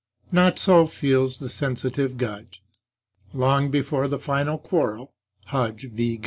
[0.31, 2.63] Not so feels the sensitive Gudge.
[3.35, 5.13] Long before the final quarrel
[5.45, 6.19] (Hudge v.